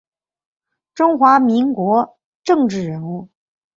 [0.95, 3.29] 中华民国政治人物。